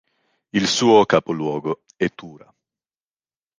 [0.53, 2.51] Il suo capoluogo è Tura.